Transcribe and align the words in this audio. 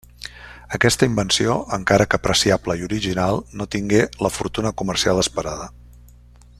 Aquesta 0.77 1.07
invenció, 1.09 1.57
encara 1.77 2.07
que 2.13 2.19
apreciable 2.21 2.77
i 2.81 2.87
original, 2.87 3.39
no 3.61 3.69
tingué 3.77 4.01
la 4.27 4.35
fortuna 4.39 4.73
comercial 4.83 5.23
esperada. 5.27 5.71